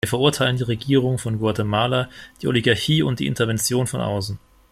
[0.03, 2.09] Wir verurteilen die Regierung von Guatemala,
[2.41, 4.39] die Oligarchie und die Intervention von außen.